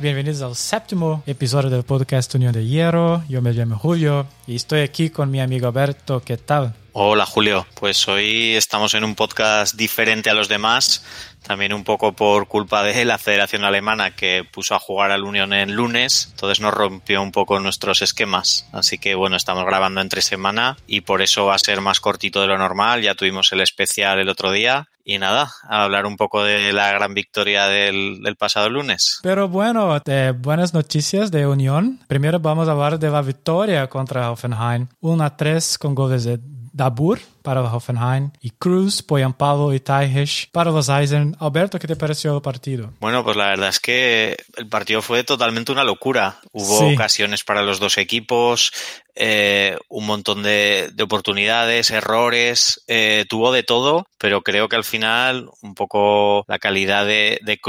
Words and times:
bienvenidos 0.00 0.42
al 0.42 0.56
séptimo 0.56 1.22
episodio 1.26 1.68
del 1.68 1.82
podcast 1.82 2.34
Unión 2.34 2.52
de 2.52 2.64
Hierro. 2.64 3.24
Yo 3.28 3.42
me 3.42 3.52
llamo 3.52 3.76
Julio 3.76 4.26
y 4.46 4.56
estoy 4.56 4.80
aquí 4.80 5.10
con 5.10 5.30
mi 5.30 5.40
amigo 5.40 5.66
Alberto. 5.66 6.22
¿Qué 6.24 6.36
tal? 6.36 6.74
Hola 6.92 7.26
Julio, 7.26 7.66
pues 7.74 8.06
hoy 8.08 8.54
estamos 8.54 8.94
en 8.94 9.02
un 9.02 9.14
podcast 9.14 9.74
diferente 9.74 10.30
a 10.30 10.34
los 10.34 10.48
demás, 10.48 11.04
también 11.42 11.72
un 11.72 11.84
poco 11.84 12.12
por 12.12 12.48
culpa 12.48 12.82
de 12.82 13.04
la 13.04 13.18
Federación 13.18 13.64
Alemana 13.64 14.14
que 14.14 14.44
puso 14.50 14.74
a 14.74 14.78
jugar 14.78 15.10
al 15.10 15.24
Unión 15.24 15.52
en 15.52 15.74
lunes, 15.74 16.28
entonces 16.30 16.60
nos 16.60 16.74
rompió 16.74 17.22
un 17.22 17.32
poco 17.32 17.58
nuestros 17.60 18.02
esquemas, 18.02 18.68
así 18.72 18.98
que 18.98 19.14
bueno, 19.14 19.36
estamos 19.36 19.64
grabando 19.64 20.00
entre 20.02 20.20
semana 20.20 20.76
y 20.86 21.00
por 21.00 21.22
eso 21.22 21.46
va 21.46 21.54
a 21.54 21.58
ser 21.58 21.80
más 21.80 22.00
cortito 22.00 22.42
de 22.42 22.46
lo 22.46 22.58
normal, 22.58 23.00
ya 23.00 23.14
tuvimos 23.14 23.52
el 23.52 23.62
especial 23.62 24.20
el 24.20 24.28
otro 24.28 24.52
día 24.52 24.88
y 25.04 25.18
nada, 25.18 25.50
a 25.68 25.84
hablar 25.84 26.06
un 26.06 26.16
poco 26.16 26.44
de 26.44 26.72
la 26.72 26.92
gran 26.92 27.14
victoria 27.14 27.66
del, 27.66 28.20
del 28.22 28.36
pasado 28.36 28.70
lunes. 28.70 29.20
Pero 29.22 29.48
bueno, 29.48 29.98
de 30.00 30.32
buenas 30.32 30.74
noticias 30.74 31.30
de 31.30 31.46
Unión. 31.46 32.00
Primero 32.06 32.38
vamos 32.38 32.68
a 32.68 32.72
hablar 32.72 32.98
de 32.98 33.10
la 33.10 33.22
victoria 33.22 33.88
contra 33.88 34.30
Hoffenheim. 34.30 34.86
1 35.00 35.24
a 35.24 35.36
3 35.36 35.78
con 35.78 35.94
goles 35.94 36.24
de 36.24 36.38
Dabur 36.72 37.20
para 37.42 37.60
Hoffenheim 37.62 38.30
y 38.40 38.50
Cruz, 38.50 39.02
Poyampalo 39.02 39.74
y 39.74 39.80
Taihish 39.80 40.50
para 40.52 40.70
los 40.70 40.88
Eisen. 40.88 41.36
Alberto, 41.40 41.78
¿qué 41.78 41.86
te 41.86 41.96
pareció 41.96 42.34
el 42.36 42.42
partido? 42.42 42.92
Bueno, 43.00 43.24
pues 43.24 43.36
la 43.36 43.46
verdad 43.48 43.68
es 43.68 43.80
que 43.80 44.36
el 44.56 44.68
partido 44.68 45.02
fue 45.02 45.24
totalmente 45.24 45.72
una 45.72 45.84
locura. 45.84 46.38
Hubo 46.52 46.78
Sí. 46.78 46.94
ocasiones 46.94 47.44
para 47.44 47.62
los 47.62 47.80
dos 47.80 47.98
equipos, 47.98 48.72
eh, 49.14 49.76
un 49.88 50.06
montón 50.06 50.42
de, 50.42 50.90
de 50.94 51.02
oportunidades, 51.02 51.90
errores, 51.90 52.82
eh, 52.86 53.26
tuvo 53.28 53.52
de 53.52 53.62
todo, 53.62 54.06
pero 54.18 54.42
creo 54.42 54.68
que 54.68 54.76
al 54.76 54.84
final 54.84 55.50
un 55.60 55.74
poco 55.74 56.44
la 56.48 56.58
calidad 56.58 57.04
de, 57.06 57.38
de 57.42 57.60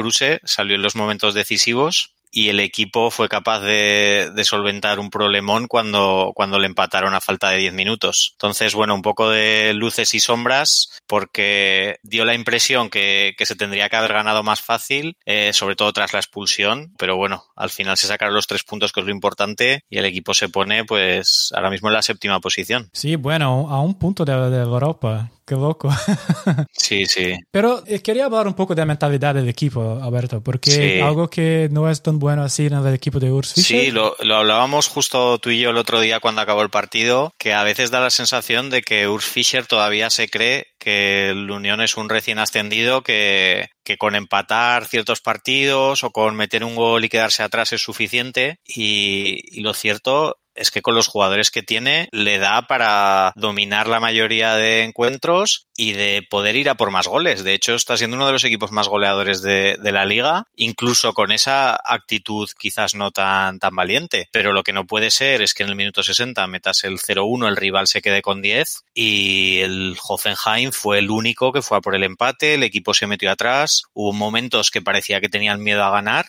salió 0.43 0.75
en 0.75 0.81
los 0.81 0.95
momentos 0.95 1.33
decisivos 1.33 2.13
y 2.35 2.49
el 2.49 2.59
equipo 2.59 3.11
fue 3.11 3.29
capaz 3.29 3.59
de, 3.59 4.33
solventar 4.43 4.99
un 4.99 5.11
problemón 5.11 5.67
cuando, 5.67 6.31
cuando 6.35 6.59
le 6.59 6.65
empataron 6.65 7.13
a 7.13 7.21
falta 7.21 7.51
de 7.51 7.59
10 7.59 7.73
minutos. 7.73 8.31
Entonces, 8.33 8.73
bueno, 8.73 8.95
un 8.95 9.03
poco 9.03 9.29
de 9.29 9.73
luces 9.75 10.13
y 10.15 10.19
sombras 10.19 10.99
porque 11.05 11.99
dio 12.01 12.25
la 12.25 12.33
impresión 12.33 12.89
que, 12.89 13.35
que 13.37 13.45
se 13.45 13.55
tendría 13.55 13.87
que 13.87 13.95
haber 13.97 14.13
ganado 14.13 14.41
más 14.41 14.61
fácil, 14.61 15.15
eh, 15.25 15.53
sobre 15.53 15.75
todo 15.75 15.93
tras 15.93 16.11
la 16.11 16.19
expulsión, 16.19 16.93
pero 16.97 17.15
bueno, 17.15 17.45
al 17.55 17.69
final 17.69 17.97
se 17.97 18.07
sacaron 18.07 18.33
los 18.33 18.47
tres 18.47 18.63
puntos 18.63 18.91
que 18.91 19.01
es 19.01 19.05
lo 19.05 19.11
importante 19.11 19.83
y 19.87 19.99
el 19.99 20.05
equipo 20.05 20.33
se 20.33 20.49
pone 20.49 20.83
pues 20.85 21.51
ahora 21.55 21.69
mismo 21.69 21.89
en 21.89 21.93
la 21.93 22.01
séptima 22.01 22.39
posición. 22.39 22.89
Sí, 22.93 23.15
bueno, 23.15 23.67
a 23.69 23.79
un 23.79 23.93
punto 23.93 24.25
de, 24.25 24.33
de 24.49 24.61
Europa. 24.61 25.29
Qué 25.45 25.55
loco. 25.55 25.89
Sí, 26.71 27.05
sí. 27.05 27.33
Pero 27.51 27.81
eh, 27.87 28.01
quería 28.01 28.25
hablar 28.25 28.45
un 28.47 28.53
poco 28.55 28.75
de 28.75 28.81
la 28.81 28.85
mentalidad 28.85 29.33
del 29.35 29.47
equipo, 29.47 29.99
Alberto, 30.01 30.41
porque 30.41 30.71
Sí. 30.71 30.99
algo 31.01 31.29
que 31.29 31.69
no 31.71 31.89
es 31.89 32.01
tan 32.03 32.19
bueno 32.19 32.43
así 32.43 32.65
en 32.65 32.73
el 32.73 32.93
equipo 32.93 33.19
de 33.19 33.31
Urs 33.31 33.53
Fischer. 33.53 33.85
Sí, 33.85 33.91
lo, 33.91 34.15
lo 34.19 34.35
hablábamos 34.35 34.87
justo 34.89 35.37
tú 35.39 35.49
y 35.49 35.59
yo 35.59 35.69
el 35.69 35.77
otro 35.77 35.99
día 36.01 36.19
cuando 36.19 36.41
acabó 36.41 36.61
el 36.61 36.69
partido, 36.69 37.33
que 37.37 37.53
a 37.53 37.63
veces 37.63 37.89
da 37.91 37.99
la 38.01 38.09
sensación 38.09 38.69
de 38.69 38.81
que 38.81 39.07
Urs 39.07 39.25
Fischer 39.25 39.65
todavía 39.65 40.09
se 40.09 40.27
cree 40.27 40.67
que 40.77 41.29
el 41.29 41.49
Unión 41.49 41.79
es 41.81 41.95
un 41.95 42.09
recién 42.09 42.39
ascendido 42.39 43.01
que, 43.03 43.69
que 43.85 43.97
con 43.97 44.15
empatar 44.15 44.85
ciertos 44.85 45.21
partidos 45.21 46.03
o 46.03 46.11
con 46.11 46.35
meter 46.35 46.63
un 46.65 46.75
gol 46.75 47.05
y 47.05 47.09
quedarse 47.09 47.43
atrás 47.43 47.71
es 47.71 47.81
suficiente. 47.81 48.57
Y, 48.65 49.39
y 49.57 49.61
lo 49.61 49.73
cierto 49.73 50.37
es 50.55 50.71
que 50.71 50.81
con 50.81 50.95
los 50.95 51.07
jugadores 51.07 51.51
que 51.51 51.63
tiene 51.63 52.07
le 52.11 52.37
da 52.37 52.67
para 52.67 53.33
dominar 53.35 53.87
la 53.87 53.99
mayoría 53.99 54.55
de 54.55 54.83
encuentros 54.83 55.67
y 55.75 55.93
de 55.93 56.25
poder 56.29 56.55
ir 56.55 56.69
a 56.69 56.75
por 56.75 56.91
más 56.91 57.07
goles. 57.07 57.43
De 57.43 57.53
hecho, 57.53 57.75
está 57.75 57.97
siendo 57.97 58.15
uno 58.15 58.27
de 58.27 58.33
los 58.33 58.43
equipos 58.43 58.71
más 58.71 58.87
goleadores 58.87 59.41
de, 59.41 59.77
la 59.83 60.05
liga, 60.05 60.45
incluso 60.55 61.13
con 61.13 61.31
esa 61.31 61.75
actitud 61.75 62.49
quizás 62.57 62.95
no 62.95 63.11
tan, 63.11 63.59
tan 63.59 63.75
valiente. 63.75 64.27
Pero 64.31 64.53
lo 64.53 64.63
que 64.63 64.73
no 64.73 64.87
puede 64.87 65.11
ser 65.11 65.41
es 65.41 65.53
que 65.53 65.63
en 65.63 65.69
el 65.69 65.75
minuto 65.75 66.01
60 66.01 66.45
metas 66.47 66.83
el 66.83 66.97
0-1, 66.97 67.47
el 67.47 67.55
rival 67.55 67.87
se 67.87 68.01
quede 68.01 68.21
con 68.21 68.41
10 68.41 68.85
y 68.93 69.59
el 69.59 69.95
Hoffenheim 70.07 70.71
fue 70.71 70.99
el 70.99 71.11
único 71.11 71.51
que 71.51 71.61
fue 71.61 71.77
a 71.77 71.81
por 71.81 71.95
el 71.95 72.03
empate, 72.03 72.55
el 72.55 72.63
equipo 72.63 72.93
se 72.93 73.07
metió 73.07 73.31
atrás, 73.31 73.83
hubo 73.93 74.13
momentos 74.13 74.71
que 74.71 74.81
parecía 74.81 75.21
que 75.21 75.29
tenían 75.29 75.61
miedo 75.61 75.83
a 75.83 75.91
ganar 75.91 76.25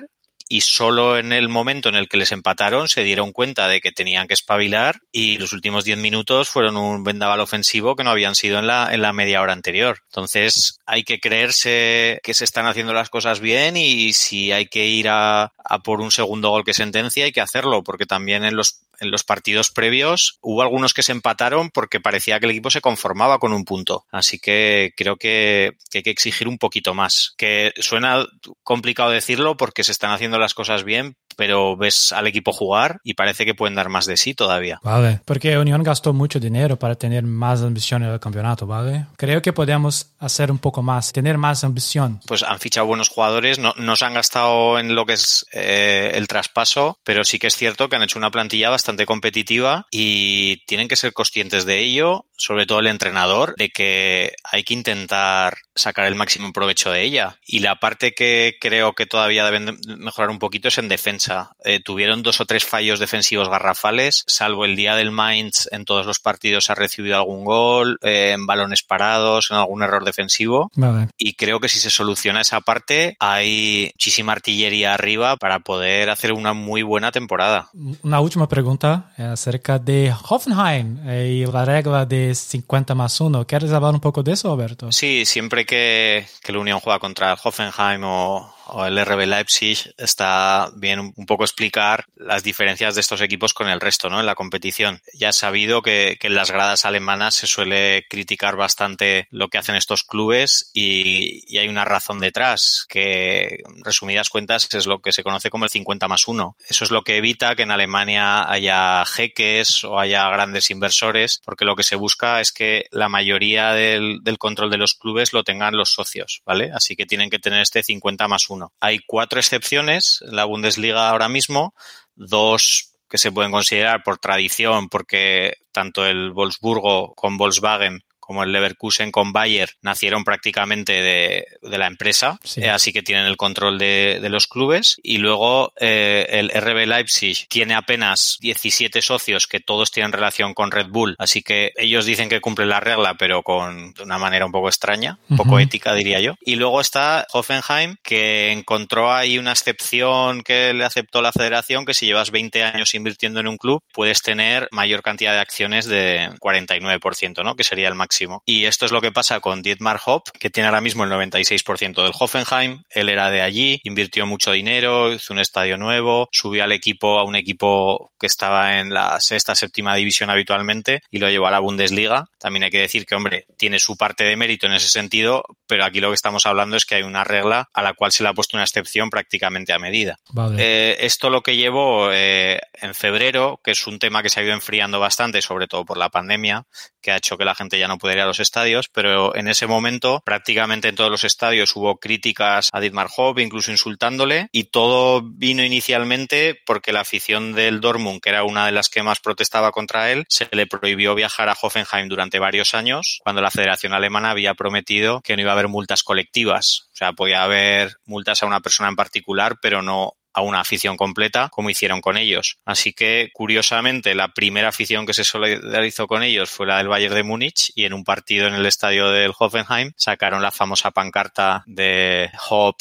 y 0.48 0.60
solo 0.60 1.18
en 1.18 1.32
el 1.32 1.48
momento 1.48 1.88
en 1.88 1.94
el 1.94 2.08
que 2.08 2.16
les 2.16 2.32
empataron 2.32 2.88
se 2.88 3.02
dieron 3.02 3.32
cuenta 3.32 3.66
de 3.68 3.80
que 3.80 3.92
tenían 3.92 4.26
que 4.26 4.34
espabilar 4.34 5.00
y 5.10 5.38
los 5.38 5.52
últimos 5.52 5.84
10 5.84 5.98
minutos 5.98 6.48
fueron 6.48 6.76
un 6.76 7.02
vendaval 7.02 7.40
ofensivo 7.40 7.96
que 7.96 8.04
no 8.04 8.10
habían 8.10 8.34
sido 8.34 8.58
en 8.58 8.66
la, 8.66 8.92
en 8.92 9.02
la 9.02 9.12
media 9.12 9.40
hora 9.40 9.52
anterior. 9.52 9.98
Entonces 10.06 10.78
hay 10.86 11.04
que 11.04 11.18
creerse 11.18 12.20
que 12.22 12.34
se 12.34 12.44
están 12.44 12.66
haciendo 12.66 12.92
las 12.92 13.10
cosas 13.10 13.40
bien 13.40 13.76
y 13.76 14.12
si 14.12 14.52
hay 14.52 14.66
que 14.66 14.86
ir 14.86 15.08
a, 15.08 15.52
a 15.64 15.78
por 15.78 16.00
un 16.00 16.10
segundo 16.10 16.50
gol 16.50 16.64
que 16.64 16.74
sentencia 16.74 17.24
hay 17.24 17.32
que 17.32 17.40
hacerlo 17.40 17.82
porque 17.82 18.06
también 18.06 18.44
en 18.44 18.56
los 18.56 18.80
en 19.04 19.10
los 19.10 19.24
partidos 19.24 19.70
previos 19.70 20.38
hubo 20.40 20.62
algunos 20.62 20.94
que 20.94 21.02
se 21.02 21.12
empataron 21.12 21.70
porque 21.70 22.00
parecía 22.00 22.40
que 22.40 22.46
el 22.46 22.52
equipo 22.52 22.70
se 22.70 22.80
conformaba 22.80 23.38
con 23.38 23.52
un 23.52 23.64
punto. 23.64 24.06
Así 24.10 24.38
que 24.38 24.92
creo 24.96 25.16
que, 25.16 25.76
hay 25.92 26.02
que 26.02 26.10
exigir 26.10 26.48
un 26.48 26.58
poquito 26.58 26.94
más. 26.94 27.34
Que 27.36 27.72
suena 27.76 28.26
complicado 28.62 29.10
decirlo 29.10 29.56
porque 29.56 29.84
se 29.84 29.92
están 29.92 30.10
haciendo 30.10 30.38
las 30.38 30.54
cosas 30.54 30.84
bien, 30.84 31.16
pero 31.36 31.76
ves 31.76 32.12
al 32.12 32.26
equipo 32.26 32.52
jugar 32.52 33.00
y 33.04 33.14
parece 33.14 33.44
que 33.44 33.54
pueden 33.54 33.74
dar 33.74 33.88
más 33.88 34.06
de 34.06 34.16
sí 34.16 34.34
todavía. 34.34 34.80
Vale, 34.82 35.20
porque 35.24 35.58
Unión 35.58 35.82
gastó 35.82 36.12
mucho 36.12 36.40
dinero 36.40 36.78
para 36.78 36.94
tener 36.94 37.24
más 37.24 37.62
ambición 37.62 38.02
en 38.02 38.10
el 38.10 38.20
campeonato, 38.20 38.66
¿vale? 38.66 39.06
Creo 39.16 39.42
que 39.42 39.52
podemos 39.52 40.08
hacer 40.18 40.50
un 40.50 40.58
poco 40.58 40.82
más, 40.82 41.12
tener 41.12 41.38
más 41.38 41.64
ambición. 41.64 42.20
Pues 42.26 42.42
han 42.42 42.58
fichado 42.58 42.86
buenos 42.86 43.08
jugadores, 43.08 43.58
no, 43.58 43.74
no 43.76 43.96
se 43.96 44.04
han 44.04 44.14
gastado 44.14 44.78
en 44.78 44.94
lo 44.94 45.06
que 45.06 45.14
es 45.14 45.46
eh, 45.52 46.12
el 46.14 46.28
traspaso, 46.28 46.98
pero 47.04 47.24
sí 47.24 47.38
que 47.38 47.48
es 47.48 47.56
cierto 47.56 47.88
que 47.88 47.96
han 47.96 48.02
hecho 48.02 48.18
una 48.18 48.30
plantilla 48.30 48.70
bastante 48.70 49.06
competitiva 49.06 49.86
y 49.90 50.58
tienen 50.66 50.88
que 50.88 50.96
ser 50.96 51.12
conscientes 51.12 51.64
de 51.64 51.80
ello, 51.80 52.26
sobre 52.36 52.66
todo 52.66 52.80
el 52.80 52.86
entrenador, 52.86 53.54
de 53.56 53.70
que 53.70 54.32
hay 54.44 54.64
que 54.64 54.74
intentar 54.74 55.56
sacar 55.74 56.06
el 56.06 56.14
máximo 56.14 56.52
provecho 56.52 56.90
de 56.90 57.02
ella. 57.02 57.38
Y 57.46 57.60
la 57.60 57.76
parte 57.76 58.12
que 58.14 58.56
creo 58.60 58.94
que 58.94 59.06
todavía 59.06 59.44
deben 59.44 59.66
de 59.66 59.96
mejorar 59.96 60.30
un 60.30 60.38
poquito 60.38 60.68
es 60.68 60.78
en 60.78 60.88
defensa. 60.88 61.56
Eh, 61.64 61.80
tuvieron 61.80 62.22
dos 62.22 62.40
o 62.40 62.46
tres 62.46 62.64
fallos 62.64 62.98
defensivos 62.98 63.48
garrafales, 63.48 64.24
salvo 64.26 64.64
el 64.64 64.76
día 64.76 64.96
del 64.96 65.10
Mainz, 65.10 65.68
en 65.72 65.84
todos 65.84 66.06
los 66.06 66.20
partidos 66.20 66.70
ha 66.70 66.74
recibido 66.74 67.16
algún 67.16 67.44
gol, 67.44 67.98
eh, 68.02 68.32
en 68.34 68.46
balones 68.46 68.82
parados, 68.82 69.50
en 69.50 69.56
algún 69.56 69.82
error 69.82 70.04
defensivo. 70.04 70.70
Vale. 70.74 71.08
Y 71.18 71.34
creo 71.34 71.60
que 71.60 71.68
si 71.68 71.78
se 71.78 71.90
soluciona 71.90 72.40
esa 72.40 72.60
parte, 72.60 73.16
hay 73.18 73.90
muchísima 73.94 74.32
artillería 74.32 74.94
arriba 74.94 75.36
para 75.36 75.60
poder 75.60 76.10
hacer 76.10 76.32
una 76.32 76.52
muy 76.52 76.82
buena 76.82 77.12
temporada. 77.12 77.70
Una 78.02 78.20
última 78.20 78.48
pregunta 78.48 79.12
eh, 79.18 79.22
acerca 79.22 79.78
de 79.78 80.14
Hoffenheim 80.28 80.98
y 81.08 81.46
la 81.46 81.64
regla 81.64 82.06
de 82.06 82.34
50 82.34 82.94
más 82.94 83.20
1. 83.20 83.46
¿Quieres 83.46 83.72
hablar 83.72 83.94
un 83.94 84.00
poco 84.00 84.22
de 84.22 84.32
eso, 84.32 84.52
Alberto? 84.52 84.90
Sí, 84.92 85.24
siempre 85.24 85.63
que, 85.64 86.26
que 86.42 86.52
la 86.52 86.58
Unión 86.58 86.80
juega 86.80 86.98
contra 86.98 87.32
el 87.32 87.38
Hoffenheim 87.42 88.02
o, 88.04 88.54
o 88.66 88.84
el 88.86 89.04
RB 89.04 89.26
Leipzig, 89.26 89.94
está 89.98 90.70
bien 90.76 91.00
un, 91.00 91.26
poco 91.26 91.44
explicar 91.44 92.06
las 92.16 92.42
diferencias 92.42 92.94
de 92.94 93.00
estos 93.00 93.20
equipos 93.20 93.54
con 93.54 93.68
el 93.68 93.80
resto, 93.80 94.08
¿no? 94.08 94.20
En 94.20 94.26
la 94.26 94.34
competición. 94.34 95.00
Ya 95.14 95.30
has 95.30 95.36
sabido 95.36 95.82
que, 95.82 96.18
en 96.20 96.34
las 96.34 96.50
gradas 96.50 96.86
alemanas 96.86 97.34
se 97.34 97.46
suele 97.46 98.06
criticar 98.08 98.56
bastante 98.56 99.28
lo 99.30 99.48
que 99.48 99.58
hacen 99.58 99.76
estos 99.76 100.04
clubes 100.04 100.70
y, 100.72 101.56
hay 101.58 101.68
una 101.68 101.84
razón 101.84 102.18
detrás, 102.18 102.86
que 102.88 103.62
resumidas 103.84 104.28
cuentas 104.28 104.68
es 104.74 104.86
lo 104.86 105.00
que 105.00 105.12
se 105.12 105.22
conoce 105.22 105.50
como 105.50 105.64
el 105.64 105.70
50 105.70 106.08
más 106.08 106.26
1. 106.26 106.56
Eso 106.68 106.84
es 106.84 106.90
lo 106.90 107.02
que 107.02 107.16
evita 107.16 107.54
que 107.54 107.62
en 107.62 107.70
Alemania 107.70 108.50
haya 108.50 109.04
jeques 109.04 109.84
o 109.84 109.98
haya 109.98 110.28
grandes 110.30 110.70
inversores, 110.70 111.40
porque 111.44 111.64
lo 111.64 111.76
que 111.76 111.82
se 111.82 111.96
busca 111.96 112.40
es 112.40 112.52
que 112.52 112.86
la 112.90 113.08
mayoría 113.08 113.72
del, 113.72 114.20
del 114.22 114.38
control 114.38 114.70
de 114.70 114.78
los 114.78 114.94
clubes 114.94 115.32
lo 115.32 115.44
tengan 115.44 115.76
los 115.76 115.92
socios, 115.92 116.42
¿vale? 116.44 116.70
Así 116.74 116.96
que 116.96 117.06
tienen 117.06 117.30
que 117.30 117.38
tener 117.38 117.60
este 117.60 117.82
50 117.82 118.26
más 118.28 118.50
1. 118.50 118.53
Hay 118.80 119.00
cuatro 119.06 119.38
excepciones 119.38 120.22
en 120.26 120.36
la 120.36 120.44
Bundesliga 120.44 121.08
ahora 121.08 121.28
mismo, 121.28 121.74
dos 122.14 122.92
que 123.08 123.18
se 123.18 123.32
pueden 123.32 123.52
considerar 123.52 124.02
por 124.02 124.18
tradición, 124.18 124.88
porque 124.88 125.58
tanto 125.72 126.04
el 126.06 126.32
Wolfsburgo 126.32 127.14
con 127.14 127.36
Volkswagen 127.36 128.02
como 128.24 128.42
el 128.42 128.52
Leverkusen 128.52 129.12
con 129.12 129.32
Bayer 129.32 129.70
nacieron 129.82 130.24
prácticamente 130.24 130.92
de, 130.94 131.46
de 131.60 131.78
la 131.78 131.86
empresa, 131.86 132.38
Sí. 132.42 132.62
eh, 132.62 132.70
así 132.70 132.92
que 132.92 133.02
tienen 133.02 133.26
el 133.26 133.36
control 133.36 133.78
de, 133.78 134.18
de 134.22 134.28
los 134.30 134.46
clubes. 134.46 134.96
Y 135.02 135.18
luego 135.18 135.72
eh, 135.78 136.26
el 136.30 136.48
RB 136.50 136.86
Leipzig 136.86 137.46
tiene 137.48 137.74
apenas 137.74 138.38
17 138.40 139.02
socios 139.02 139.46
que 139.46 139.60
todos 139.60 139.90
tienen 139.90 140.12
relación 140.12 140.54
con 140.54 140.70
Red 140.70 140.86
Bull, 140.88 141.16
así 141.18 141.42
que 141.42 141.72
ellos 141.76 142.06
dicen 142.06 142.28
que 142.30 142.40
cumplen 142.40 142.68
la 142.70 142.80
regla, 142.80 143.14
pero 143.18 143.42
con 143.42 143.92
de 143.92 144.02
una 144.02 144.16
manera 144.18 144.46
un 144.46 144.52
poco 144.52 144.68
extraña, 144.68 145.18
un 145.28 145.36
poco 145.36 145.58
ética 145.58 145.94
diría 145.94 146.20
yo. 146.20 146.34
Y 146.44 146.56
luego 146.56 146.80
está 146.80 147.26
Hoffenheim, 147.32 147.96
que 148.02 148.52
encontró 148.52 149.12
ahí 149.12 149.36
una 149.38 149.52
excepción 149.52 150.42
que 150.42 150.72
le 150.72 150.84
aceptó 150.84 151.20
la 151.20 151.32
federación, 151.32 151.84
que 151.84 151.92
si 151.94 152.06
llevas 152.06 152.30
20 152.30 152.62
años 152.62 152.94
invirtiendo 152.94 153.40
en 153.40 153.48
un 153.48 153.58
club, 153.58 153.82
puedes 153.92 154.22
tener 154.22 154.68
mayor 154.70 155.02
cantidad 155.02 155.32
de 155.34 155.40
acciones 155.40 155.84
de 155.86 156.30
49%, 156.40 157.42
¿no? 157.44 157.54
Que 157.56 157.64
sería 157.64 157.88
el 157.88 157.94
máximo 157.94 158.13
máximo. 158.14 158.42
Y 158.46 158.66
esto 158.66 158.86
es 158.86 158.92
lo 158.92 159.00
que 159.00 159.12
pasa 159.12 159.40
con 159.40 159.62
Dietmar 159.62 160.00
Hopp, 160.04 160.28
que 160.38 160.50
tiene 160.50 160.68
ahora 160.68 160.80
mismo 160.80 161.04
el 161.04 161.10
96% 161.10 162.02
del 162.02 162.12
Hoffenheim. 162.18 162.82
Él 162.90 163.08
era 163.08 163.30
de 163.30 163.42
allí, 163.42 163.80
invirtió 163.84 164.26
mucho 164.26 164.52
dinero, 164.52 165.12
hizo 165.12 165.32
un 165.32 165.40
estadio 165.40 165.76
nuevo, 165.76 166.28
subió 166.30 166.64
al 166.64 166.72
equipo 166.72 167.18
a 167.18 167.24
un 167.24 167.34
equipo 167.34 168.12
que 168.18 168.26
estaba 168.26 168.78
en 168.78 168.92
la 168.92 169.20
sexta, 169.20 169.54
séptima 169.54 169.94
división 169.96 170.30
habitualmente 170.30 171.02
y 171.10 171.18
lo 171.18 171.28
llevó 171.28 171.46
a 171.46 171.50
la 171.50 171.58
Bundesliga. 171.60 172.26
También 172.38 172.64
hay 172.64 172.70
que 172.70 172.80
decir 172.80 173.06
que, 173.06 173.14
hombre, 173.14 173.46
tiene 173.56 173.78
su 173.78 173.96
parte 173.96 174.24
de 174.24 174.36
mérito 174.36 174.66
en 174.66 174.74
ese 174.74 174.88
sentido, 174.88 175.44
pero 175.66 175.84
aquí 175.84 176.00
lo 176.00 176.10
que 176.10 176.14
estamos 176.14 176.46
hablando 176.46 176.76
es 176.76 176.84
que 176.84 176.96
hay 176.96 177.02
una 177.02 177.24
regla 177.24 177.68
a 177.72 177.82
la 177.82 177.94
cual 177.94 178.12
se 178.12 178.22
le 178.22 178.28
ha 178.28 178.34
puesto 178.34 178.56
una 178.56 178.64
excepción 178.64 179.10
prácticamente 179.10 179.72
a 179.72 179.78
medida. 179.78 180.18
Eh, 180.58 180.96
esto 181.00 181.30
lo 181.30 181.42
que 181.42 181.56
llevó 181.56 182.12
eh, 182.12 182.60
en 182.74 182.94
febrero, 182.94 183.60
que 183.62 183.72
es 183.72 183.86
un 183.86 183.98
tema 183.98 184.22
que 184.22 184.28
se 184.28 184.40
ha 184.40 184.44
ido 184.44 184.52
enfriando 184.52 185.00
bastante, 185.00 185.42
sobre 185.42 185.66
todo 185.66 185.84
por 185.84 185.96
la 185.96 186.10
pandemia, 186.10 186.66
que 187.00 187.12
ha 187.12 187.16
hecho 187.16 187.36
que 187.36 187.44
la 187.44 187.54
gente 187.54 187.78
ya 187.78 187.88
no 187.88 187.98
pudiera 188.04 188.20
ir 188.20 188.24
a 188.24 188.26
los 188.26 188.40
estadios, 188.40 188.90
pero 188.90 189.34
en 189.34 189.48
ese 189.48 189.66
momento 189.66 190.20
prácticamente 190.26 190.88
en 190.88 190.94
todos 190.94 191.10
los 191.10 191.24
estadios 191.24 191.74
hubo 191.74 191.96
críticas 191.96 192.68
a 192.70 192.80
Dietmar 192.80 193.08
Hopp, 193.16 193.38
incluso 193.38 193.70
insultándole, 193.70 194.48
y 194.52 194.64
todo 194.64 195.22
vino 195.24 195.64
inicialmente 195.64 196.60
porque 196.66 196.92
la 196.92 197.00
afición 197.00 197.54
del 197.54 197.80
Dortmund, 197.80 198.20
que 198.20 198.28
era 198.28 198.44
una 198.44 198.66
de 198.66 198.72
las 198.72 198.90
que 198.90 199.02
más 199.02 199.20
protestaba 199.20 199.72
contra 199.72 200.12
él, 200.12 200.26
se 200.28 200.46
le 200.52 200.66
prohibió 200.66 201.14
viajar 201.14 201.48
a 201.48 201.56
Hoffenheim 201.58 202.08
durante 202.08 202.38
varios 202.38 202.74
años, 202.74 203.20
cuando 203.22 203.40
la 203.40 203.50
Federación 203.50 203.94
Alemana 203.94 204.32
había 204.32 204.52
prometido 204.52 205.22
que 205.22 205.34
no 205.34 205.40
iba 205.40 205.52
a 205.52 205.54
haber 205.54 205.68
multas 205.68 206.02
colectivas. 206.02 206.90
O 206.92 206.96
sea, 206.96 207.14
podía 207.14 207.42
haber 207.42 207.96
multas 208.04 208.42
a 208.42 208.46
una 208.46 208.60
persona 208.60 208.90
en 208.90 208.96
particular, 208.96 209.56
pero 209.62 209.80
no 209.80 210.12
a 210.34 210.42
una 210.42 210.60
afición 210.60 210.96
completa 210.96 211.48
como 211.48 211.70
hicieron 211.70 212.00
con 212.00 212.16
ellos. 212.16 212.58
Así 212.64 212.92
que, 212.92 213.30
curiosamente, 213.32 214.14
la 214.14 214.28
primera 214.28 214.68
afición 214.68 215.06
que 215.06 215.14
se 215.14 215.24
solidarizó 215.24 216.06
con 216.06 216.22
ellos 216.22 216.50
fue 216.50 216.66
la 216.66 216.78
del 216.78 216.88
Bayern 216.88 217.14
de 217.14 217.22
Múnich 217.22 217.72
y 217.74 217.84
en 217.84 217.94
un 217.94 218.04
partido 218.04 218.48
en 218.48 218.54
el 218.54 218.66
estadio 218.66 219.10
del 219.10 219.32
Hoffenheim 219.38 219.92
sacaron 219.96 220.42
la 220.42 220.50
famosa 220.50 220.90
pancarta 220.90 221.62
de 221.66 222.30
Hop 222.50 222.76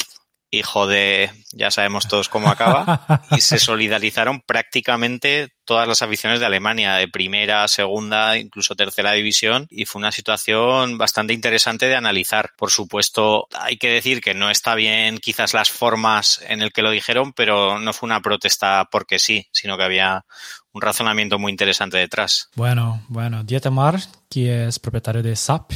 hijo 0.58 0.86
de 0.86 1.30
ya 1.52 1.70
sabemos 1.70 2.08
todos 2.08 2.28
cómo 2.28 2.48
acaba, 2.48 3.24
y 3.30 3.40
se 3.40 3.58
solidarizaron 3.58 4.40
prácticamente 4.40 5.50
todas 5.64 5.88
las 5.88 6.02
aficiones 6.02 6.40
de 6.40 6.46
Alemania, 6.46 6.94
de 6.94 7.08
primera, 7.08 7.66
segunda, 7.68 8.36
incluso 8.38 8.74
tercera 8.74 9.12
división, 9.12 9.66
y 9.70 9.84
fue 9.84 10.00
una 10.00 10.12
situación 10.12 10.98
bastante 10.98 11.32
interesante 11.32 11.86
de 11.86 11.96
analizar. 11.96 12.50
Por 12.56 12.70
supuesto, 12.70 13.46
hay 13.54 13.76
que 13.76 13.90
decir 13.90 14.20
que 14.20 14.34
no 14.34 14.50
está 14.50 14.74
bien 14.74 15.18
quizás 15.18 15.54
las 15.54 15.70
formas 15.70 16.40
en 16.48 16.60
el 16.60 16.72
que 16.72 16.82
lo 16.82 16.90
dijeron, 16.90 17.32
pero 17.32 17.78
no 17.78 17.92
fue 17.92 18.08
una 18.08 18.20
protesta 18.20 18.88
porque 18.90 19.18
sí, 19.18 19.46
sino 19.52 19.76
que 19.76 19.84
había 19.84 20.24
un 20.72 20.82
razonamiento 20.82 21.38
muy 21.38 21.52
interesante 21.52 21.98
detrás. 21.98 22.50
Bueno, 22.56 23.02
bueno, 23.08 23.44
Dietemar, 23.44 24.00
que 24.28 24.66
es 24.66 24.78
propietario 24.78 25.22
de 25.22 25.36
SAP, 25.36 25.72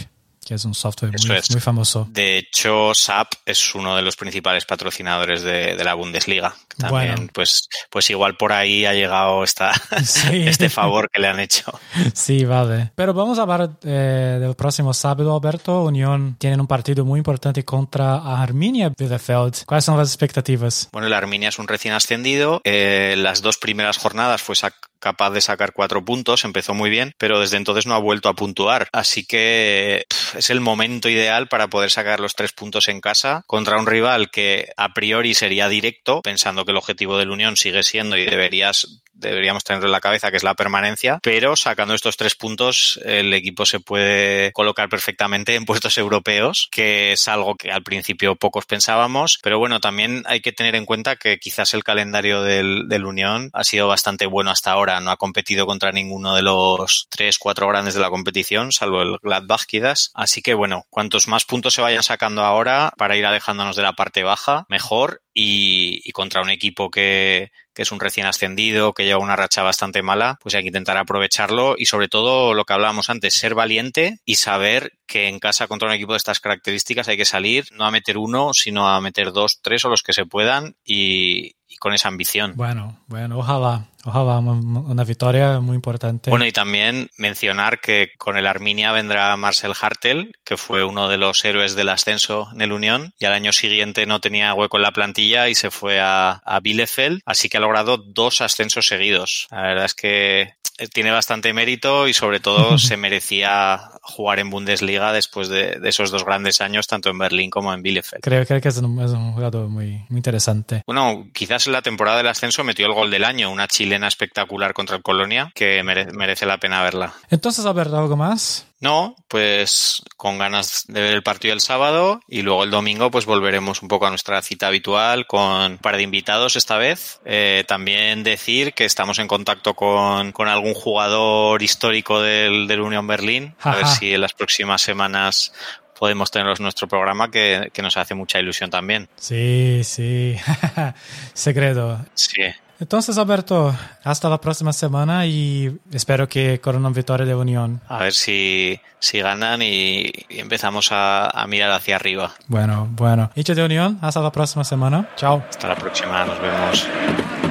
que 0.48 0.54
es 0.54 0.64
un 0.64 0.74
software 0.74 1.12
muy, 1.12 1.60
famoso. 1.60 2.08
De 2.10 2.38
hecho, 2.38 2.94
SAP 2.94 3.34
es 3.44 3.74
uno 3.74 3.94
de 3.94 4.00
los 4.00 4.16
principales 4.16 4.64
patrocinadores 4.64 5.42
de, 5.42 5.76
la 5.84 5.92
Bundesliga. 5.92 6.54
También, 6.78 7.28
pues, 7.28 7.68
pues 7.90 8.08
igual 8.08 8.36
por 8.36 8.52
ahí 8.52 8.86
ha 8.86 8.94
llegado 8.94 9.44
esta, 9.44 9.72
este 10.32 10.70
favor 10.70 11.10
que 11.12 11.20
le 11.20 11.28
han 11.28 11.38
hecho. 11.38 11.78
Sí, 12.14 12.46
vale. 12.46 12.92
Pero 12.94 13.12
vamos 13.12 13.38
a 13.38 13.42
hablar 13.42 13.70
eh, 13.82 14.38
del 14.40 14.54
próximo 14.54 14.94
sábado, 14.94 15.36
Alberto. 15.36 15.84
Unión 15.84 16.36
tiene 16.38 16.58
un 16.58 16.66
partido 16.66 17.04
muy 17.04 17.18
importante 17.18 17.64
contra 17.64 18.16
Arminia 18.42 18.90
Bielefeld. 18.96 19.64
¿Cuáles 19.66 19.84
son 19.84 19.98
las 19.98 20.08
expectativas? 20.08 20.88
Bueno, 20.92 21.08
el 21.08 21.12
Arminia 21.12 21.50
es 21.50 21.58
un 21.58 21.68
recién 21.68 21.92
ascendido. 21.92 22.62
Eh, 22.64 23.16
las 23.18 23.42
dos 23.42 23.58
primeras 23.58 23.98
jornadas 23.98 24.40
fue 24.40 24.54
capaz 24.98 25.30
de 25.30 25.40
sacar 25.40 25.72
cuatro 25.72 26.04
puntos, 26.04 26.44
empezó 26.44 26.74
muy 26.74 26.90
bien, 26.90 27.14
pero 27.18 27.40
desde 27.40 27.56
entonces 27.56 27.86
no 27.86 27.94
ha 27.94 27.98
vuelto 27.98 28.28
a 28.28 28.34
puntuar. 28.34 28.88
Así 28.92 29.24
que 29.24 30.04
es 30.36 30.50
el 30.50 30.60
momento 30.60 31.08
ideal 31.08 31.48
para 31.48 31.68
poder 31.68 31.90
sacar 31.90 32.20
los 32.20 32.34
tres 32.34 32.52
puntos 32.52 32.88
en 32.88 33.00
casa 33.00 33.42
contra 33.46 33.78
un 33.78 33.86
rival 33.86 34.30
que 34.30 34.72
a 34.76 34.92
priori 34.92 35.34
sería 35.34 35.68
directo, 35.68 36.22
pensando 36.22 36.64
que 36.64 36.72
el 36.72 36.76
objetivo 36.76 37.18
del 37.18 37.30
Unión 37.30 37.56
sigue 37.56 37.82
siendo 37.82 38.16
y 38.16 38.24
deberías 38.24 39.02
deberíamos 39.18 39.64
tener 39.64 39.84
en 39.84 39.90
la 39.90 40.00
cabeza, 40.00 40.30
que 40.30 40.36
es 40.36 40.44
la 40.44 40.54
permanencia, 40.54 41.18
pero 41.22 41.56
sacando 41.56 41.94
estos 41.94 42.16
tres 42.16 42.34
puntos, 42.36 43.00
el 43.04 43.34
equipo 43.34 43.66
se 43.66 43.80
puede 43.80 44.52
colocar 44.52 44.88
perfectamente 44.88 45.54
en 45.56 45.64
puestos 45.64 45.98
europeos, 45.98 46.68
que 46.70 47.12
es 47.12 47.28
algo 47.28 47.56
que 47.56 47.70
al 47.70 47.82
principio 47.82 48.36
pocos 48.36 48.64
pensábamos, 48.64 49.38
pero 49.42 49.58
bueno, 49.58 49.80
también 49.80 50.22
hay 50.26 50.40
que 50.40 50.52
tener 50.52 50.76
en 50.76 50.86
cuenta 50.86 51.16
que 51.16 51.38
quizás 51.38 51.74
el 51.74 51.84
calendario 51.84 52.42
del, 52.42 52.88
del 52.88 53.04
Unión 53.04 53.50
ha 53.52 53.64
sido 53.64 53.88
bastante 53.88 54.26
bueno 54.26 54.50
hasta 54.50 54.70
ahora, 54.70 54.87
no 55.00 55.10
ha 55.10 55.16
competido 55.16 55.66
contra 55.66 55.92
ninguno 55.92 56.34
de 56.34 56.42
los 56.42 57.06
tres, 57.10 57.38
cuatro 57.38 57.68
grandes 57.68 57.94
de 57.94 58.00
la 58.00 58.10
competición, 58.10 58.72
salvo 58.72 59.02
el 59.02 59.18
Gladbach 59.22 59.66
quizás, 59.66 60.10
así 60.14 60.42
que 60.42 60.54
bueno, 60.54 60.86
cuantos 60.90 61.28
más 61.28 61.44
puntos 61.44 61.74
se 61.74 61.82
vayan 61.82 62.02
sacando 62.02 62.42
ahora 62.42 62.92
para 62.96 63.16
ir 63.16 63.26
alejándonos 63.26 63.76
de 63.76 63.82
la 63.82 63.92
parte 63.92 64.22
baja, 64.22 64.66
mejor. 64.68 65.22
Y, 65.40 66.10
contra 66.10 66.42
un 66.42 66.50
equipo 66.50 66.90
que, 66.90 67.52
que, 67.72 67.82
es 67.82 67.92
un 67.92 68.00
recién 68.00 68.26
ascendido, 68.26 68.92
que 68.92 69.04
lleva 69.04 69.20
una 69.20 69.36
racha 69.36 69.62
bastante 69.62 70.02
mala, 70.02 70.36
pues 70.42 70.56
hay 70.56 70.62
que 70.62 70.68
intentar 70.68 70.96
aprovecharlo 70.96 71.76
y 71.78 71.86
sobre 71.86 72.08
todo 72.08 72.54
lo 72.54 72.64
que 72.64 72.72
hablábamos 72.72 73.08
antes, 73.08 73.34
ser 73.34 73.54
valiente 73.54 74.18
y 74.24 74.34
saber 74.34 74.94
que 75.06 75.28
en 75.28 75.38
casa 75.38 75.68
contra 75.68 75.86
un 75.86 75.94
equipo 75.94 76.12
de 76.12 76.16
estas 76.16 76.40
características 76.40 77.06
hay 77.06 77.16
que 77.16 77.24
salir 77.24 77.66
no 77.70 77.84
a 77.84 77.92
meter 77.92 78.18
uno, 78.18 78.52
sino 78.52 78.88
a 78.88 79.00
meter 79.00 79.30
dos, 79.30 79.60
tres 79.62 79.84
o 79.84 79.90
los 79.90 80.02
que 80.02 80.12
se 80.12 80.26
puedan 80.26 80.74
y, 80.84 81.54
con 81.78 81.92
esa 81.92 82.08
ambición. 82.08 82.54
Bueno, 82.56 83.00
bueno, 83.06 83.38
ojalá, 83.38 83.86
ojalá 84.04 84.38
una 84.38 85.04
victoria 85.04 85.60
muy 85.60 85.76
importante. 85.76 86.30
Bueno, 86.30 86.46
y 86.46 86.52
también 86.52 87.10
mencionar 87.16 87.80
que 87.80 88.12
con 88.16 88.36
el 88.36 88.46
Arminia 88.46 88.92
vendrá 88.92 89.36
Marcel 89.36 89.74
Hartel, 89.80 90.32
que 90.44 90.56
fue 90.56 90.84
uno 90.84 91.08
de 91.08 91.18
los 91.18 91.44
héroes 91.44 91.74
del 91.74 91.90
ascenso 91.90 92.48
en 92.54 92.62
el 92.62 92.72
Unión, 92.72 93.12
y 93.18 93.26
al 93.26 93.32
año 93.32 93.52
siguiente 93.52 94.06
no 94.06 94.20
tenía 94.20 94.54
hueco 94.54 94.78
en 94.78 94.82
la 94.82 94.92
plantilla 94.92 95.48
y 95.48 95.54
se 95.54 95.70
fue 95.70 96.00
a, 96.00 96.40
a 96.44 96.60
Bielefeld, 96.60 97.20
así 97.26 97.48
que 97.48 97.58
ha 97.58 97.60
logrado 97.60 97.98
dos 97.98 98.40
ascensos 98.40 98.86
seguidos. 98.86 99.46
La 99.50 99.62
verdad 99.62 99.84
es 99.84 99.94
que 99.94 100.54
tiene 100.92 101.10
bastante 101.10 101.52
mérito 101.52 102.08
y 102.08 102.14
sobre 102.14 102.40
todo 102.40 102.78
se 102.78 102.96
merecía 102.96 103.90
jugar 104.02 104.38
en 104.38 104.50
Bundesliga 104.50 105.12
después 105.12 105.48
de, 105.48 105.80
esos 105.84 106.10
dos 106.10 106.24
grandes 106.24 106.60
años, 106.60 106.86
tanto 106.86 107.10
en 107.10 107.18
Berlín 107.18 107.50
como 107.50 107.72
en 107.72 107.82
Bielefeld. 107.82 108.22
Creo, 108.22 108.46
que 108.46 108.68
es 108.68 108.78
un, 108.78 109.00
es 109.00 109.10
un 109.10 109.32
jugador 109.32 109.68
muy, 109.68 110.04
muy 110.08 110.18
interesante. 110.18 110.82
Bueno, 110.86 111.28
quizás 111.32 111.66
en 111.66 111.72
la 111.72 111.82
temporada 111.82 112.18
del 112.18 112.28
ascenso 112.28 112.64
metió 112.64 112.86
el 112.86 112.92
gol 112.92 113.10
del 113.10 113.24
año, 113.24 113.50
una 113.50 113.66
chilena 113.66 114.08
espectacular 114.08 114.72
contra 114.72 114.96
el 114.96 115.02
Colonia, 115.02 115.50
que 115.54 115.82
merece 115.82 116.46
la 116.46 116.58
pena 116.58 116.82
verla. 116.82 117.14
Entonces, 117.30 117.66
a 117.66 117.72
ver, 117.72 117.88
¿algo 117.88 118.16
más? 118.16 118.67
No, 118.80 119.16
pues 119.26 120.02
con 120.16 120.38
ganas 120.38 120.84
de 120.86 121.00
ver 121.00 121.14
el 121.14 121.22
partido 121.22 121.52
el 121.52 121.60
sábado 121.60 122.20
y 122.28 122.42
luego 122.42 122.62
el 122.62 122.70
domingo 122.70 123.10
pues 123.10 123.26
volveremos 123.26 123.82
un 123.82 123.88
poco 123.88 124.06
a 124.06 124.10
nuestra 124.10 124.40
cita 124.42 124.68
habitual 124.68 125.26
con 125.26 125.72
un 125.72 125.78
par 125.78 125.96
de 125.96 126.02
invitados 126.02 126.54
esta 126.54 126.78
vez. 126.78 127.20
Eh, 127.24 127.64
también 127.66 128.22
decir 128.22 128.74
que 128.74 128.84
estamos 128.84 129.18
en 129.18 129.26
contacto 129.26 129.74
con, 129.74 130.30
con 130.30 130.46
algún 130.46 130.74
jugador 130.74 131.62
histórico 131.62 132.22
del, 132.22 132.68
del 132.68 132.80
Unión 132.80 133.06
Berlín, 133.06 133.54
a 133.60 133.74
ver 133.74 133.86
si 133.86 134.14
en 134.14 134.20
las 134.20 134.32
próximas 134.32 134.80
semanas 134.80 135.52
podemos 135.98 136.30
tenerlos 136.30 136.60
en 136.60 136.64
nuestro 136.64 136.86
programa 136.86 137.30
que, 137.30 137.70
que 137.72 137.82
nos 137.82 137.96
hace 137.96 138.14
mucha 138.14 138.38
ilusión 138.38 138.70
también. 138.70 139.08
Sí, 139.16 139.80
sí, 139.82 140.36
secreto. 141.34 141.98
Sí. 142.14 142.42
Entonces, 142.80 143.18
Alberto, 143.18 143.74
hasta 144.04 144.28
la 144.28 144.40
próxima 144.40 144.72
semana 144.72 145.26
y 145.26 145.78
espero 145.92 146.28
que 146.28 146.60
con 146.60 146.76
una 146.76 146.90
victoria 146.90 147.26
de 147.26 147.34
Unión. 147.34 147.80
A 147.88 147.98
ver 147.98 148.12
si, 148.12 148.80
si 149.00 149.20
ganan 149.20 149.62
y, 149.62 150.12
empezamos 150.30 150.92
a, 150.92 151.28
a, 151.28 151.46
mirar 151.46 151.72
hacia 151.72 151.96
arriba. 151.96 152.32
Bueno, 152.46 152.86
bueno. 152.92 153.30
Hecho 153.34 153.54
de 153.54 153.64
Unión, 153.64 153.98
hasta 154.00 154.20
la 154.20 154.30
próxima 154.30 154.64
semana. 154.64 155.08
Chao. 155.16 155.42
Hasta 155.48 155.68
la 155.68 155.76
próxima, 155.76 156.24
nos 156.24 156.40
vemos. 156.40 157.47